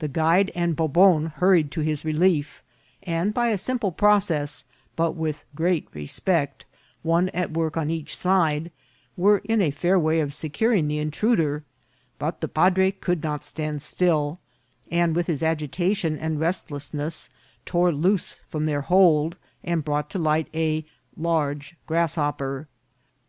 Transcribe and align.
The 0.00 0.08
guide 0.08 0.50
and 0.56 0.74
Bobon 0.74 1.26
hurried 1.36 1.70
to 1.70 1.82
his 1.82 2.04
relief; 2.04 2.64
and 3.04 3.32
by 3.32 3.50
a 3.50 3.56
simple 3.56 3.92
process, 3.92 4.64
but 4.96 5.12
with 5.12 5.44
great 5.54 5.86
respect, 5.94 6.64
one 7.04 7.28
at 7.28 7.52
work 7.52 7.76
on 7.76 7.88
each 7.88 8.16
side, 8.16 8.72
were 9.16 9.38
in 9.44 9.60
a 9.62 9.70
fair 9.70 10.00
way 10.00 10.18
of 10.18 10.34
securing 10.34 10.88
the 10.88 10.98
intruder; 10.98 11.62
but 12.18 12.40
the 12.40 12.48
padre 12.48 12.90
could 12.90 13.22
not 13.22 13.44
stand 13.44 13.82
still, 13.82 14.40
and 14.90 15.14
with 15.14 15.28
his 15.28 15.44
agitation 15.44 16.18
and 16.18 16.40
restless 16.40 16.92
ness 16.92 17.30
tore 17.64 17.92
loose 17.92 18.38
from 18.48 18.66
their 18.66 18.80
hold, 18.80 19.36
and 19.62 19.84
brought 19.84 20.10
to 20.10 20.18
light 20.18 20.48
a 20.52 20.84
large 21.16 21.76
grasshopper. 21.86 22.66